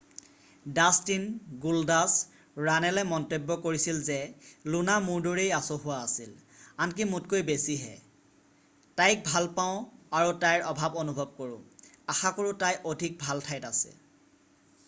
"Dustin 0.77 1.25
"Goldust" 1.65 2.61
ৰাণেলে 2.67 3.01
মন্তব্য 3.09 3.57
কৰিছিল 3.65 3.99
যে 4.07 4.15
"লুনা 4.77 4.95
মোৰ 5.09 5.21
দৰেই 5.27 5.51
আচহুৱ 5.59 5.93
আছিল... 5.97 6.31
আনকি 6.87 7.07
মোতকৈ 7.11 7.45
বেছিহে... 7.51 7.93
তাইক 9.01 9.21
ভাল 9.29 9.51
পাওঁ 9.61 9.77
আৰু 10.23 10.33
তাইৰ 10.47 10.67
অভাৱ 10.73 10.99
অনুভৱ 11.05 11.31
কৰোঁ...আশাকৰোঁ 11.43 12.57
তাই 12.67 12.83
অধিক 12.95 13.23
ভাল 13.27 13.47
ঠাইত 13.51 13.73
আছে"।"" 13.73 13.93